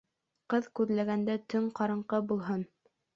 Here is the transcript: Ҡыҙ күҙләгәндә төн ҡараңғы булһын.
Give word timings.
Ҡыҙ 0.53 0.69
күҙләгәндә 0.79 1.35
төн 1.55 1.67
ҡараңғы 1.81 2.21
булһын. 2.33 2.65